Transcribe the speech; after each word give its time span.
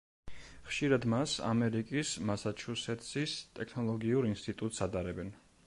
ხშირად 0.69 1.03
მას 1.13 1.35
ამერიკის 1.49 2.13
მასაჩუსეტსის 2.31 3.37
ტექნოლოგიურ 3.61 4.29
ინსტიტუტს 4.33 4.87
ადარებენ. 4.87 5.35